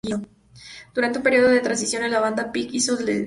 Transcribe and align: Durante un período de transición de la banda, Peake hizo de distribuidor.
Durante 0.95 1.19
un 1.19 1.23
período 1.23 1.49
de 1.49 1.59
transición 1.59 2.01
de 2.01 2.09
la 2.09 2.19
banda, 2.19 2.51
Peake 2.51 2.77
hizo 2.77 2.93
de 2.97 3.01
distribuidor. 3.03 3.19